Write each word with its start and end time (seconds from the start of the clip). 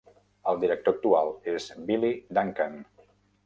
El 0.53 0.57
director 0.63 0.95
actual 0.95 1.31
és 1.53 1.69
Billy 1.91 2.13
Duncan. 2.41 2.85